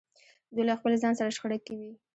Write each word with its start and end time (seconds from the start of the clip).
دوی 0.53 0.63
له 0.69 0.75
خپل 0.79 0.91
ځان 1.01 1.13
سره 1.19 1.33
شخړه 1.35 1.57
کې 1.65 1.73
وي. 1.79 1.91